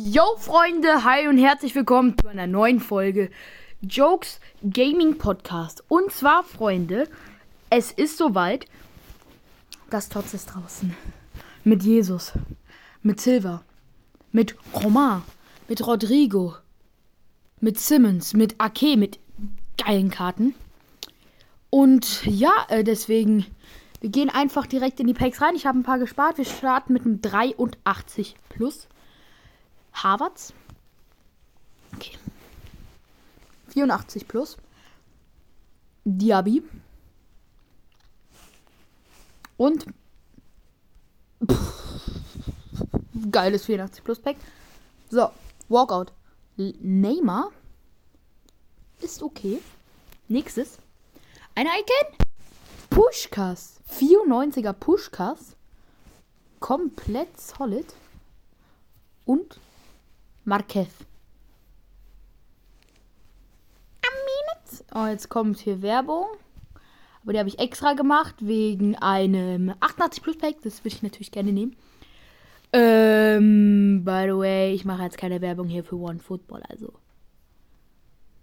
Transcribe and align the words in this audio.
Yo 0.00 0.24
Freunde, 0.38 1.04
hi 1.04 1.28
und 1.28 1.38
herzlich 1.38 1.72
willkommen 1.76 2.16
zu 2.20 2.26
einer 2.26 2.48
neuen 2.48 2.80
Folge 2.80 3.30
Jokes 3.80 4.40
Gaming 4.68 5.18
Podcast. 5.18 5.84
Und 5.86 6.10
zwar, 6.10 6.42
Freunde, 6.42 7.08
es 7.70 7.92
ist 7.92 8.18
soweit. 8.18 8.66
Das 9.90 10.08
Tots 10.08 10.34
ist 10.34 10.46
draußen. 10.46 10.96
Mit 11.62 11.84
Jesus, 11.84 12.32
mit 13.02 13.20
Silva, 13.20 13.62
mit 14.32 14.56
Romain, 14.74 15.22
mit 15.68 15.86
Rodrigo, 15.86 16.56
mit 17.60 17.78
Simmons, 17.78 18.34
mit 18.34 18.60
Ake, 18.60 18.96
mit 18.96 19.20
geilen 19.78 20.10
Karten. 20.10 20.56
Und 21.70 22.26
ja, 22.26 22.66
äh, 22.68 22.82
deswegen, 22.82 23.46
wir 24.00 24.10
gehen 24.10 24.28
einfach 24.28 24.66
direkt 24.66 24.98
in 24.98 25.06
die 25.06 25.14
Packs 25.14 25.40
rein. 25.40 25.54
Ich 25.54 25.66
habe 25.66 25.78
ein 25.78 25.84
paar 25.84 26.00
gespart. 26.00 26.36
Wir 26.36 26.46
starten 26.46 26.94
mit 26.94 27.04
einem 27.04 27.22
83 27.22 28.34
plus. 28.48 28.88
Harvards. 29.94 30.52
Okay. 31.94 32.18
84 33.68 34.28
plus. 34.28 34.56
Diaby. 36.04 36.62
Und. 39.56 39.86
Pff, 41.46 42.10
geiles 43.30 43.64
84 43.64 44.04
plus 44.04 44.18
Pack. 44.18 44.36
So, 45.10 45.30
Walkout. 45.68 46.12
Neymar. 46.56 47.50
Ist 49.00 49.22
okay. 49.22 49.60
Nächstes. 50.28 50.78
Ein 51.54 51.66
Icon. 51.66 52.26
Pushkas. 52.90 53.80
94er 53.90 54.72
Pushkas. 54.72 55.56
Komplett 56.60 57.40
solid. 57.40 57.86
Und 59.26 59.60
Marquez. 60.44 61.04
Oh, 64.94 65.06
jetzt 65.06 65.28
kommt 65.28 65.58
hier 65.58 65.82
Werbung. 65.82 66.26
Aber 67.22 67.32
die 67.32 67.38
habe 67.38 67.48
ich 67.48 67.58
extra 67.58 67.94
gemacht 67.94 68.36
wegen 68.38 68.94
einem 68.96 69.74
88 69.80 70.22
Plus 70.22 70.38
Pack. 70.38 70.62
Das 70.62 70.84
würde 70.84 70.94
ich 70.94 71.02
natürlich 71.02 71.32
gerne 71.32 71.52
nehmen. 71.52 71.74
Ähm, 72.72 74.02
by 74.04 74.26
the 74.26 74.36
way, 74.36 74.72
ich 74.72 74.84
mache 74.84 75.02
jetzt 75.02 75.18
keine 75.18 75.40
Werbung 75.40 75.68
hier 75.68 75.82
für 75.82 75.96
One 75.96 76.20
Football. 76.20 76.62
Also, 76.68 76.92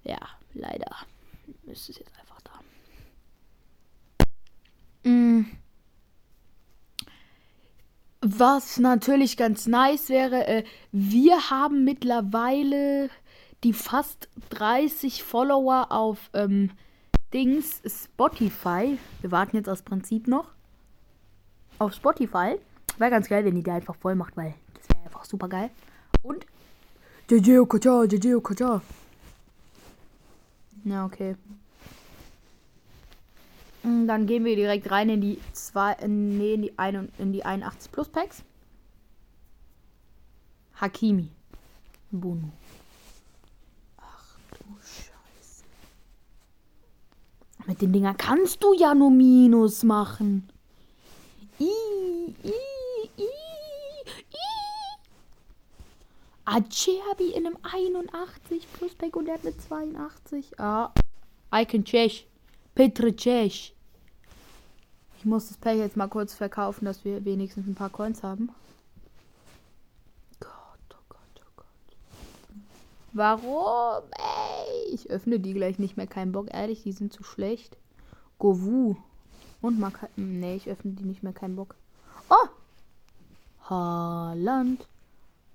ja, 0.03 0.19
leider 0.53 0.93
ist 1.67 1.89
es 1.89 1.99
jetzt 1.99 2.11
einfach 2.19 2.41
da. 2.41 2.51
Mm. 5.09 5.45
Was 8.21 8.77
natürlich 8.77 9.35
ganz 9.35 9.65
nice 9.65 10.09
wäre, 10.09 10.45
äh, 10.45 10.63
wir 10.91 11.49
haben 11.49 11.83
mittlerweile 11.83 13.09
die 13.63 13.73
fast 13.73 14.29
30 14.51 15.23
Follower 15.23 15.87
auf 15.89 16.29
ähm, 16.33 16.69
Dings 17.33 17.81
Spotify. 17.83 18.99
Wir 19.21 19.31
warten 19.31 19.55
jetzt 19.55 19.67
aus 19.67 19.81
Prinzip 19.81 20.27
noch 20.27 20.51
auf 21.79 21.93
Spotify. 21.93 22.59
Wäre 22.99 23.09
ganz 23.09 23.27
geil, 23.27 23.43
wenn 23.43 23.55
die 23.55 23.63
da 23.63 23.73
einfach 23.73 23.95
voll 23.95 24.13
macht, 24.13 24.37
weil 24.37 24.53
das 24.75 24.87
wäre 24.89 25.05
einfach 25.05 25.25
super 25.25 25.49
geil. 25.49 25.71
Und. 26.21 26.45
Na, 30.83 31.05
okay. 31.05 31.35
Mm, 33.83 34.07
dann 34.07 34.27
gehen 34.27 34.45
wir 34.45 34.55
direkt 34.55 34.91
rein 34.91 35.09
in 35.09 35.21
die 35.21 35.39
zwei, 35.53 35.95
nee, 36.07 36.53
in 36.53 36.61
die, 36.63 36.77
ein, 36.77 37.11
in 37.17 37.33
die 37.33 37.43
81 37.43 37.91
Plus 37.91 38.09
Packs. 38.09 38.43
Hakimi. 40.75 41.29
Bono. 42.11 42.51
Ach 43.97 44.35
du 44.51 44.65
Scheiße. 44.79 45.63
Mit 47.65 47.81
den 47.81 47.93
Dinger 47.93 48.13
kannst 48.13 48.63
du 48.63 48.73
ja 48.73 48.93
nur 48.93 49.11
Minus 49.11 49.83
machen. 49.83 50.49
I, 51.59 51.69
I, 52.43 52.53
I, 53.17 53.23
I. 53.23 54.51
Acerbi 56.45 57.31
in 57.33 57.45
einem 57.45 57.57
81 57.61 58.67
Plus 58.73 58.93
Pack 58.95 59.15
und 59.15 59.25
der 59.25 59.35
hat 59.35 59.45
eine 59.45 59.55
82. 59.55 60.59
Ah. 60.59 60.91
Icon 61.53 61.85
Chech. 61.85 62.27
Cech. 62.75 63.73
Ich 65.17 65.25
muss 65.25 65.49
das 65.49 65.57
Pack 65.57 65.77
jetzt 65.77 65.97
mal 65.97 66.07
kurz 66.07 66.33
verkaufen, 66.33 66.85
dass 66.85 67.05
wir 67.05 67.23
wenigstens 67.25 67.67
ein 67.67 67.75
paar 67.75 67.89
Coins 67.89 68.23
haben. 68.23 68.49
Gott, 70.39 70.49
oh 70.93 71.03
Gott, 71.09 71.41
oh 71.41 71.51
Gott. 71.57 72.55
Warum? 73.13 74.03
Ey, 74.17 74.93
ich 74.93 75.11
öffne 75.11 75.39
die 75.39 75.53
gleich 75.53 75.77
nicht 75.77 75.95
mehr. 75.95 76.07
Kein 76.07 76.31
Bock, 76.31 76.47
ehrlich, 76.51 76.83
die 76.83 76.91
sind 76.91 77.13
zu 77.13 77.23
schlecht. 77.23 77.77
Govu. 78.39 78.95
Und 79.61 79.79
Mark. 79.79 80.09
Nee, 80.15 80.55
ich 80.55 80.67
öffne 80.67 80.93
die 80.93 81.03
nicht 81.03 81.21
mehr. 81.21 81.33
Kein 81.33 81.55
Bock. 81.55 81.75
Oh! 82.29 82.47
Haaland. 83.69 84.87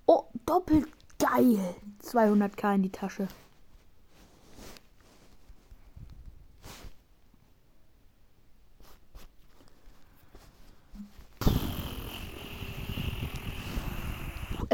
Oh, 0.05 0.23
doppelt 0.45 0.87
geil. 1.19 1.75
200k 2.03 2.75
in 2.75 2.83
die 2.83 2.89
Tasche. 2.89 3.27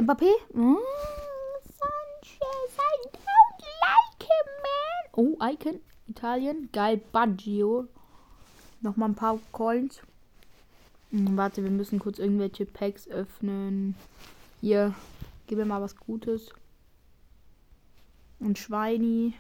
Mbappé? 0.04 0.30
Mm, 0.54 0.76
Sanchez, 1.64 2.78
I 2.78 3.08
don't 3.14 3.64
like 3.86 4.22
him, 4.22 4.48
man. 4.66 5.04
Oh, 5.16 5.38
Icon. 5.40 5.80
Italien. 6.10 6.68
Geil. 6.74 7.00
Baggio. 7.14 7.88
Nochmal 8.82 9.10
ein 9.10 9.16
paar 9.16 9.40
Coins. 9.54 10.02
Hm, 11.12 11.38
warte, 11.38 11.64
wir 11.64 11.72
müssen 11.72 12.00
kurz 12.00 12.20
irgendwelche 12.20 12.66
Packs 12.66 13.08
öffnen. 13.08 13.96
Hier. 14.60 14.94
Gib 15.48 15.58
mir 15.58 15.66
mal 15.66 15.82
was 15.82 15.96
Gutes. 15.96 16.50
Und 18.42 18.60
Schweini. 18.60 19.34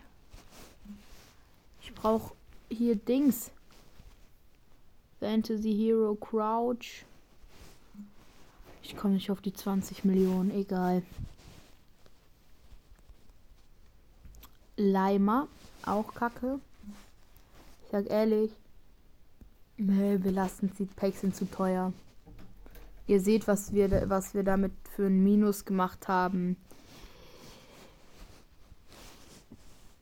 Ich 1.81 1.93
brauche 1.93 2.35
hier 2.69 2.95
Dings. 2.95 3.51
Fantasy 5.19 5.75
Hero 5.75 6.15
Crouch. 6.15 7.03
Ich 8.83 8.97
komme 8.97 9.13
nicht 9.13 9.31
auf 9.31 9.41
die 9.41 9.53
20 9.53 10.03
Millionen, 10.03 10.51
egal. 10.51 11.03
Leimer, 14.75 15.47
auch 15.85 16.13
kacke. 16.13 16.59
Ich 17.85 17.91
sag 17.91 18.09
ehrlich, 18.09 18.51
lassen 19.77 20.71
die 20.77 20.85
Packs 20.85 21.21
sind 21.21 21.35
zu 21.35 21.49
teuer. 21.49 21.93
Ihr 23.07 23.21
seht, 23.21 23.47
was 23.47 23.73
wir, 23.73 24.09
was 24.09 24.33
wir 24.33 24.43
damit 24.43 24.73
für 24.95 25.07
ein 25.07 25.23
Minus 25.23 25.65
gemacht 25.65 26.07
haben. 26.07 26.57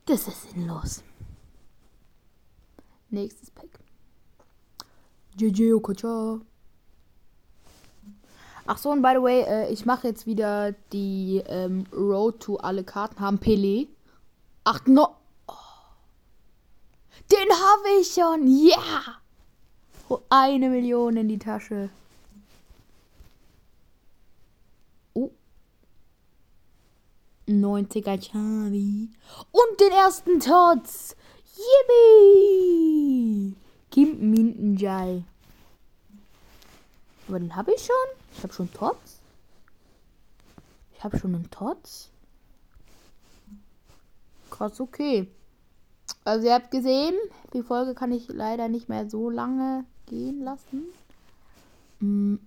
Das 0.06 0.26
ist 0.26 0.50
sinnlos. 0.50 1.02
Nächstes 3.10 3.50
Pack. 3.50 3.68
GG 5.36 5.72
Okocha. 5.74 6.40
Ach 8.66 8.78
so, 8.78 8.90
und 8.90 9.02
by 9.02 9.12
the 9.14 9.22
way, 9.22 9.42
äh, 9.42 9.72
ich 9.72 9.86
mache 9.86 10.08
jetzt 10.08 10.26
wieder 10.26 10.72
die 10.92 11.42
ähm, 11.46 11.86
Road 11.92 12.40
to 12.40 12.56
alle 12.58 12.84
Karten 12.84 13.20
haben. 13.20 13.38
Pelé. 13.38 13.88
Ach, 14.64 14.80
no. 14.86 15.16
Oh. 15.48 15.54
Den 17.30 17.50
habe 17.50 17.88
ich 18.00 18.12
schon. 18.12 18.46
Ja. 18.46 18.76
Yeah. 18.76 19.18
Oh, 20.08 20.20
eine 20.28 20.68
Million 20.68 21.16
in 21.16 21.28
die 21.28 21.38
Tasche. 21.38 21.90
Oh. 25.14 25.30
90er 27.48 28.20
Chavi. 28.20 29.08
Und 29.50 29.80
den 29.80 29.90
ersten 29.90 30.38
Tots. 30.38 31.16
Yippie. 31.56 33.56
Kim 33.90 34.30
Mintenjai. 34.30 35.24
Aber 37.28 37.40
den 37.40 37.56
habe 37.56 37.72
ich 37.74 37.84
schon. 37.84 38.21
Ich 38.36 38.42
habe 38.42 38.52
schon 38.52 38.72
Tots. 38.72 39.20
Ich 40.94 41.04
habe 41.04 41.18
schon 41.18 41.34
einen 41.34 41.50
Tots. 41.50 42.10
Krass, 44.50 44.80
okay. 44.80 45.28
Also 46.24 46.46
ihr 46.46 46.54
habt 46.54 46.70
gesehen, 46.70 47.14
die 47.52 47.62
Folge 47.62 47.94
kann 47.94 48.12
ich 48.12 48.28
leider 48.28 48.68
nicht 48.68 48.88
mehr 48.88 49.08
so 49.08 49.30
lange 49.30 49.84
gehen 50.06 50.42
lassen. 50.42 50.84
Hm. 52.00 52.38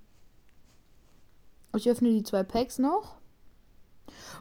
Ich 1.75 1.89
öffne 1.89 2.09
die 2.09 2.23
zwei 2.23 2.43
Packs 2.43 2.79
noch. 2.79 3.15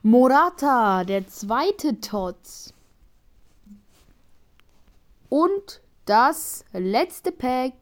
Morata, 0.03 1.05
der 1.05 1.27
zweite 1.27 2.01
Tots. 2.01 2.73
Und 5.29 5.81
das 6.05 6.65
letzte 6.73 7.33
Pack. 7.33 7.75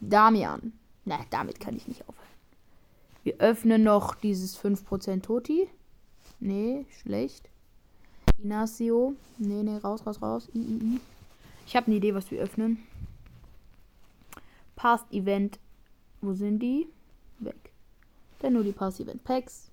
Damian. 0.00 0.75
Na, 1.06 1.24
damit 1.30 1.60
kann 1.60 1.76
ich 1.76 1.88
nicht 1.88 2.06
aufhören. 2.06 2.26
Wir 3.22 3.36
öffnen 3.38 3.82
noch 3.82 4.16
dieses 4.16 4.58
5% 4.58 5.22
Toti. 5.22 5.68
Nee, 6.40 6.84
schlecht. 7.00 7.48
Inacio. 8.42 9.14
Nee, 9.38 9.62
nee, 9.62 9.78
raus, 9.78 10.04
raus, 10.04 10.20
raus. 10.20 10.48
I, 10.54 10.58
I, 10.58 10.74
I. 10.96 11.00
Ich 11.66 11.74
habe 11.76 11.86
eine 11.86 11.96
Idee, 11.96 12.14
was 12.14 12.30
wir 12.30 12.40
öffnen. 12.40 12.78
Past 14.74 15.10
Event. 15.12 15.58
Wo 16.20 16.34
sind 16.34 16.58
die? 16.58 16.86
Weg. 17.38 17.72
Dann 18.40 18.54
nur 18.54 18.64
die 18.64 18.72
Past 18.72 19.00
Event 19.00 19.24
Packs. 19.24 19.70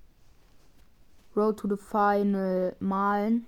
Road 1.35 1.57
to 1.57 1.67
the 1.67 1.77
Final 1.77 2.75
malen. 2.79 3.45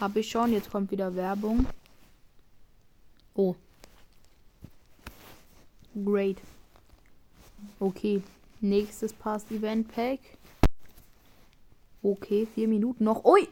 Habe 0.00 0.20
ich 0.20 0.30
schon. 0.30 0.52
Jetzt 0.52 0.70
kommt 0.70 0.90
wieder 0.90 1.14
Werbung. 1.14 1.66
Oh. 3.34 3.56
Great. 5.94 6.38
Okay. 7.80 8.22
Nächstes 8.60 9.12
Past 9.12 9.50
Event 9.50 9.88
Pack. 9.88 10.20
Okay, 12.02 12.46
vier 12.54 12.68
Minuten 12.68 13.04
noch. 13.04 13.24
Ui! 13.24 13.48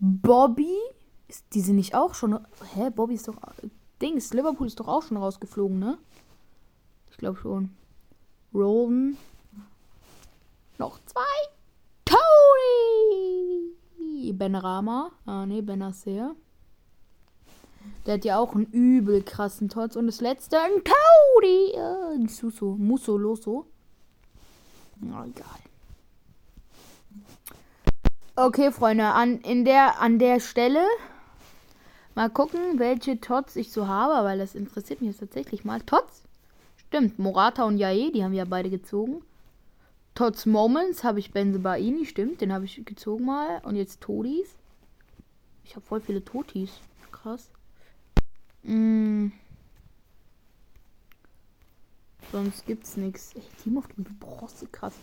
Bobby? 0.00 0.76
Ist 1.28 1.44
diese 1.52 1.72
nicht 1.72 1.94
auch 1.94 2.14
schon. 2.14 2.38
Hä? 2.74 2.90
Bobby 2.90 3.14
ist 3.14 3.28
doch. 3.28 3.36
Dings, 4.00 4.32
Liverpool 4.34 4.66
ist 4.66 4.80
doch 4.80 4.88
auch 4.88 5.02
schon 5.02 5.16
rausgeflogen, 5.16 5.78
ne? 5.78 5.98
Ich 7.10 7.16
glaube 7.16 7.38
schon. 7.38 7.70
Rollen. 8.52 9.16
Noch 10.78 10.98
zwei. 11.06 11.22
Tony! 12.04 13.74
Benrama. 14.32 15.12
Ah, 15.26 15.46
ne, 15.46 15.62
Benacer. 15.62 16.34
Der 18.06 18.14
hat 18.14 18.24
ja 18.24 18.38
auch 18.38 18.54
einen 18.54 18.66
übel 18.66 19.22
krassen 19.22 19.68
Tots. 19.68 19.96
Und 19.96 20.06
das 20.06 20.20
letzte, 20.20 20.58
ein 20.58 20.82
Cody. 20.84 21.72
Äh, 21.74 22.14
ein 22.14 22.28
Suso. 22.28 22.76
Muso 22.78 23.16
Loso. 23.16 23.66
Na, 25.00 25.26
egal. 25.26 25.46
Okay, 28.36 28.72
Freunde, 28.72 29.04
an, 29.06 29.38
in 29.40 29.64
der, 29.64 30.00
an 30.00 30.18
der 30.18 30.40
Stelle 30.40 30.84
mal 32.14 32.28
gucken, 32.30 32.78
welche 32.78 33.20
Tots 33.20 33.56
ich 33.56 33.70
so 33.70 33.86
habe, 33.86 34.24
weil 34.24 34.38
das 34.38 34.54
interessiert 34.54 35.00
mich 35.00 35.10
jetzt 35.10 35.20
tatsächlich 35.20 35.64
mal. 35.64 35.80
Tots? 35.80 36.22
Stimmt, 36.88 37.18
Morata 37.18 37.64
und 37.64 37.78
Jae, 37.78 38.10
die 38.12 38.24
haben 38.24 38.32
wir 38.32 38.38
ja 38.38 38.44
beide 38.44 38.70
gezogen. 38.70 39.22
Tots 40.14 40.46
Moments 40.46 41.02
habe 41.02 41.18
ich 41.18 41.32
Benzebaini, 41.32 42.06
stimmt, 42.06 42.40
den 42.40 42.52
habe 42.52 42.64
ich 42.64 42.84
gezogen 42.84 43.24
mal. 43.24 43.60
Und 43.64 43.76
jetzt 43.76 44.00
Todis. 44.00 44.54
Ich 45.64 45.74
habe 45.74 45.86
voll 45.86 46.00
viele 46.00 46.24
Totis. 46.24 46.80
Krass. 47.10 47.50
Mm. 48.64 49.32
Sonst 52.32 52.66
gibt's 52.66 52.96
nichts. 52.96 53.32
Team 53.62 53.76
of 53.76 53.84
the 53.96 54.02
Bronze, 54.18 54.66
krass. 54.66 54.94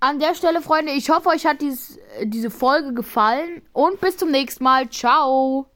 An 0.00 0.18
der 0.18 0.34
Stelle, 0.34 0.62
Freunde, 0.62 0.92
ich 0.92 1.10
hoffe, 1.10 1.28
euch 1.28 1.46
hat 1.46 1.60
dieses, 1.60 1.98
diese 2.24 2.50
Folge 2.50 2.92
gefallen. 2.92 3.62
Und 3.72 4.00
bis 4.00 4.16
zum 4.16 4.30
nächsten 4.30 4.62
Mal. 4.64 4.88
Ciao. 4.90 5.71